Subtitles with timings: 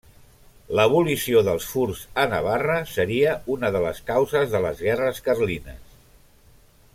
[0.77, 5.97] L'abolició dels furs a Navarra seria una de les causes de les Guerres carlines.